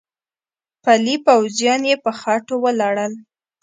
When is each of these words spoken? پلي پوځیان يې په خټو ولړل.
پلي 0.83 1.15
پوځیان 1.25 1.81
يې 1.89 1.95
په 2.03 2.11
خټو 2.19 2.55
ولړل. 2.63 3.13